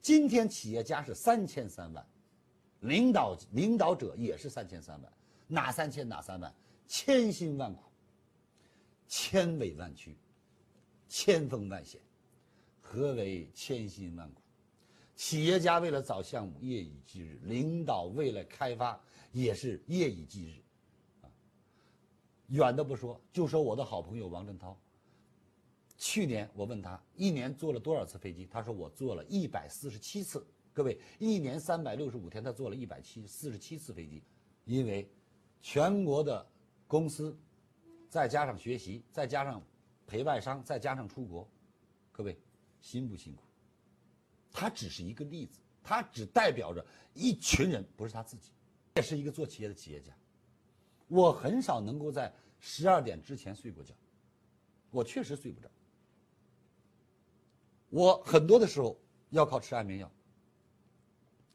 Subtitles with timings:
[0.00, 2.06] 今天企业家是三千三万，
[2.80, 5.12] 领导领导者也是三千三万，
[5.46, 6.54] 哪三千哪三万？
[6.86, 7.82] 千辛万苦，
[9.06, 10.16] 千委万屈，
[11.08, 12.00] 千峰万险。
[12.80, 14.40] 何为千辛万苦？
[15.14, 18.98] 企业家为了找项目夜以继日，领导为了开发
[19.32, 20.62] 也是夜以继日。
[21.20, 21.28] 啊，
[22.46, 24.74] 远的不说，就说我的好朋友王振涛。
[25.98, 30.46] 去年我问他一年坐了多少次飞机，他说我坐了一百四十七次。
[30.72, 34.22] 各位，一年三百六十五天，他坐了一百七四十七次飞机，
[34.64, 35.10] 因为
[35.60, 36.46] 全国的
[36.86, 37.36] 公司，
[38.08, 39.60] 再加上学习，再加上
[40.06, 41.50] 陪外商，再加上出国，
[42.12, 42.38] 各位
[42.80, 43.42] 辛不辛苦？
[44.52, 48.52] 他只是一个例子，他只代表着一群人，不是他自己，
[48.94, 50.16] 也是一个做企业的企业家。
[51.08, 53.92] 我很少能够在十二点之前睡过觉，
[54.92, 55.68] 我确实睡不着。
[57.90, 58.98] 我很多的时候
[59.30, 60.10] 要靠吃安眠药。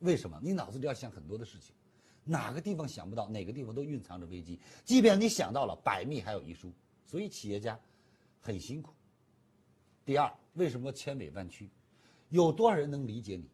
[0.00, 0.38] 为什么？
[0.42, 1.74] 你脑子里要想很多的事情，
[2.24, 4.58] 哪个地方想不到，哪个地方都蕴藏着危机。
[4.84, 6.70] 即便你想到了，百密还有一疏，
[7.06, 7.78] 所以企业家
[8.40, 8.92] 很辛苦。
[10.04, 11.70] 第二，为什么千委万屈？
[12.28, 13.48] 有多少人能理解你？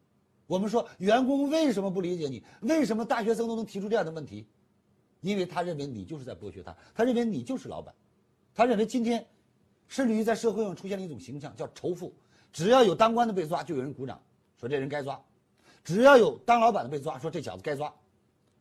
[0.47, 2.43] 我们说员工为什么不理解你？
[2.63, 4.45] 为什么大学生都能提出这样的问题？
[5.21, 7.95] 因为他认为你就是在剥削他，他认为你就是老板，
[8.55, 9.25] 他认为今天
[9.87, 12.13] 甚至于在社会上出现了一种形象叫仇富。
[12.53, 14.21] 只要有当官的被抓，就有人鼓掌，
[14.59, 15.17] 说这人该抓；
[15.85, 17.93] 只要有当老板的被抓，说这小子该抓。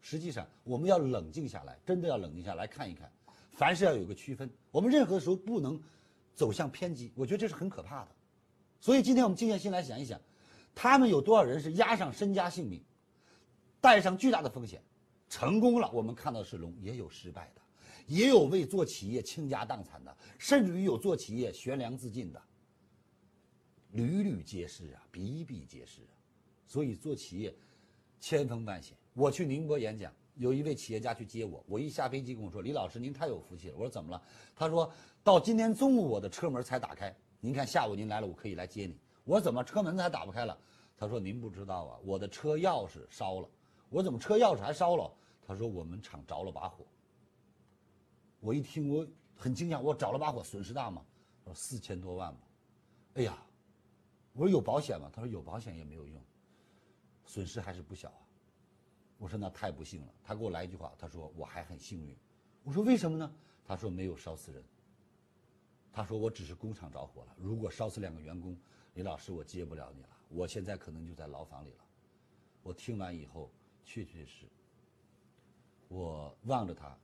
[0.01, 3.11] 实际上，我们要冷静下来，真的要冷静下来看一看，
[3.51, 4.49] 凡事要有个区分。
[4.71, 5.77] 我们任何时候不能
[6.33, 8.07] 走向偏激，我觉得这是很可怕的。
[8.79, 10.19] 所以今天我们静下心来想一想，
[10.73, 12.81] 他们有多少人是押上身家性命，
[13.81, 14.81] 带上巨大的风险，
[15.27, 15.91] 成功了。
[15.91, 17.61] 我们看到是龙，也有失败的，
[18.07, 22.41] 也有为做企业倾家荡产的，甚至于有做企业悬梁自尽的。
[23.91, 26.13] 屡屡皆是啊，比比皆是啊，
[26.67, 27.53] 所以做企业
[28.19, 28.95] 千风万险。
[29.13, 34.21] 我去宁波演讲，有一位企业家去接我，我一下飞机跟我说：“李老师，您太有福气了。”我说：“怎么了？”
[34.55, 34.91] 他说
[35.23, 38.95] 到今天中午我的车门才打开，您看下午您来了，我可以来接你。
[39.23, 40.57] 我说：“怎么车门才打不开了？”
[40.95, 43.49] 他说：“您不知道啊，我的车钥匙烧了。”
[43.89, 46.85] 我说：“怎么车钥匙还烧了？”他说：“我们厂着了把火。”
[48.39, 51.03] 我一听我很惊讶，我着了把火，损失大吗？
[51.43, 52.41] 他说：“四千多万吧。”
[53.15, 53.35] 哎呀！
[54.33, 55.09] 我说有保险吗？
[55.13, 56.21] 他说有保险也没有用，
[57.25, 58.21] 损失还是不小啊。
[59.17, 60.13] 我说那太不幸了。
[60.23, 62.15] 他给我来一句话，他说我还很幸运。
[62.63, 63.31] 我说为什么呢？
[63.65, 64.63] 他说没有烧死人。
[65.91, 68.55] 他说我只是工厂着火了，如果烧死两个员工，
[68.93, 71.83] 李老师我接不了你了，我现在可能就在牢房里了。
[72.61, 73.49] 我听完以后，
[73.83, 74.45] 确确实，
[75.87, 76.95] 我望着他，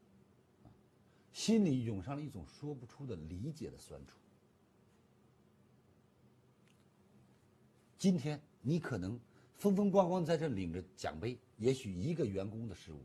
[1.34, 4.20] 心里涌上了一种说不出的理解的酸楚。
[7.98, 9.20] 今天你可能
[9.56, 13.00] 风风光光在这领着奖杯，也许一个员工的失误，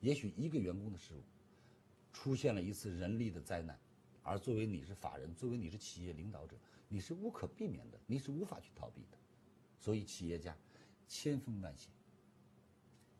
[0.00, 1.22] 也许一个员工的失误，
[2.12, 3.78] 出现了一次人力的灾难，
[4.22, 6.56] 而作为你是法人，作为你是企业领导者，
[6.88, 9.16] 你是无可避免的，你是无法去逃避的。
[9.78, 10.54] 所以企业家
[11.08, 11.90] 千锋万险，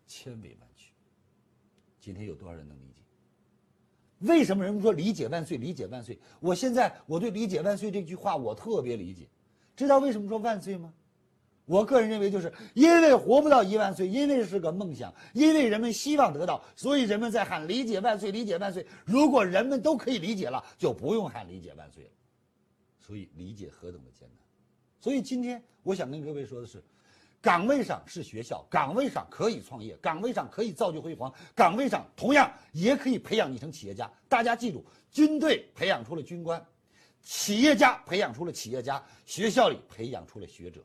[0.06, 0.92] 千委万屈。
[2.00, 3.02] 今天有多少人能理解？
[4.26, 6.18] 为什么人们说理解万岁，理解万岁？
[6.40, 9.28] 我现在我对理解万岁这句话我特别理解。
[9.80, 10.92] 知道为什么说万岁吗？
[11.64, 18.86] 我个人认为，就是因为活不到一万岁，因为是个梦想，因为人们希望得到，所以人们在喊理解万岁，理解万岁。
[19.06, 22.10] 如果人们都可以理解了，就不用喊理解万岁了。
[22.98, 24.46] 所以理解何等的艰难。
[25.00, 26.84] 所以今天我想跟各位说的是，
[27.40, 34.10] 岗位上是学校，岗位上可以创业，岗位上可以造就辉煌，岗位上同样也可以培养你成企业家。
[34.28, 36.62] 大家记住，军队培养出了军官。
[37.22, 40.84] 企业家培养出了企业家，学校里培养出了学者。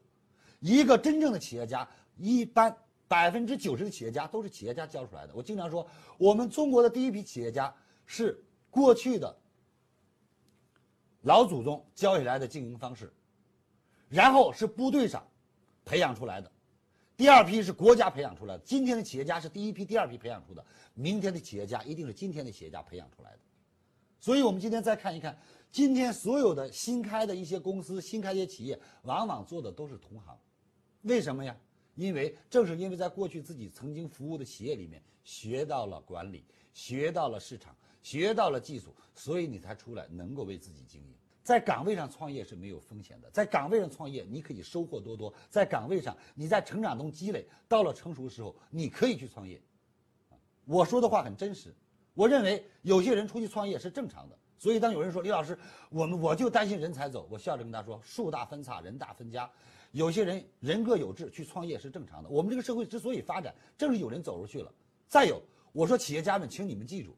[0.59, 1.87] 一个真正的企业家，
[2.17, 2.75] 一般
[3.07, 5.33] 百分之九十的企业家都是企业家教出来的。
[5.35, 5.87] 我经常说，
[6.17, 7.73] 我们中国的第一批企业家
[8.05, 9.35] 是过去的
[11.21, 13.13] 老祖宗教下来的经营方式，
[14.09, 15.25] 然后是部队上
[15.83, 16.51] 培养出来的，
[17.15, 18.63] 第二批是国家培养出来的。
[18.65, 23.39] 今天的企业家是第一批、第二批培养出的，明天的企业家一定是今天的企业家培养出来的。
[24.19, 25.37] 所以，我们今天再看一看。
[25.75, 30.39] 今天所有的新开的一些公司、新开一些企业，往往做的都是同行，
[31.01, 31.53] 为什么呀？
[31.95, 41.13] 因为正是因为在过去自己曾经服务的企业里面学到了管理，学到了市场，学到了技术，所以你才出来能够为自己经营。
[41.43, 49.61] 在岗位上创业是没有风险的，在岗位上创业你可以收获多多，在岗位上你在成长中积累，到了成熟时候你可以去创业。
[50.63, 51.75] 我说的话很真实，
[52.13, 54.39] 我认为有些人出去创业是正常的。
[54.65, 55.55] 所以，当有人说李老师，
[55.91, 59.47] 我们我就担心人才走，我笑着跟他说：树大分叉，人大分家。
[59.91, 62.29] 有些人人各有志，去创业是正常的。
[62.29, 64.73] 我们这个社会之所以发展，正是有人走出去了。
[65.07, 65.39] 再有，
[65.71, 67.15] 我说企业家们，请你们记住，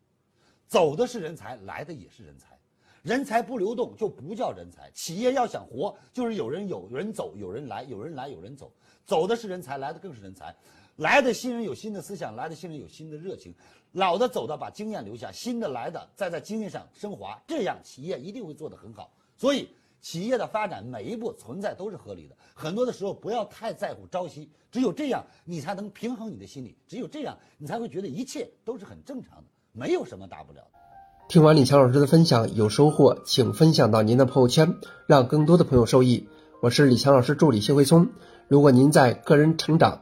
[0.67, 2.59] 走的是人才，来的也是人才。
[3.01, 4.91] 人才不流动就不叫人才。
[4.91, 8.69] 企业要想活，就是有人有人走，有人来，有人来有人走。
[9.05, 10.53] 走的是人才，来的更是人才。
[10.97, 13.55] 来的新人有新的思想，来的新人有新的热情，
[13.93, 19.13] 老的走的把经验留下，新的来的再在经验上升华，这样企业一定会做得很好。
[19.37, 19.69] 所以。
[19.99, 30.79] 企业的发展每一步存在都是合理的，很多的时候不要太在乎朝夕，只有这样你才能平衡你的心理，只有这样你才会觉得一切都是很正常的，没有什么大不了的。
[31.27, 34.75] 听完李强老师的分享有收获，请分享到您的朋友圈，
[35.07, 36.29] 让更多的朋友受益。
[36.61, 38.09] 我是李强老师助理谢慧聪。
[38.47, 40.01] 如果您在个人成长、